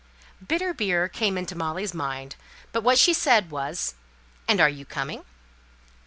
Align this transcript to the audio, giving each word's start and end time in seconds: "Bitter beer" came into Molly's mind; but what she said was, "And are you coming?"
"Bitter 0.43 0.73
beer" 0.73 1.07
came 1.07 1.37
into 1.37 1.55
Molly's 1.55 1.93
mind; 1.93 2.35
but 2.71 2.81
what 2.81 2.97
she 2.97 3.13
said 3.13 3.51
was, 3.51 3.93
"And 4.47 4.59
are 4.59 4.67
you 4.67 4.83
coming?" 4.83 5.23